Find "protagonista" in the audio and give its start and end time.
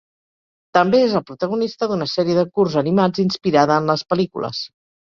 1.27-1.91